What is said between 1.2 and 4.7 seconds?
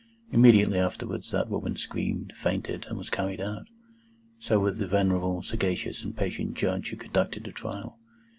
that woman screamed, fainted, and was carried out. So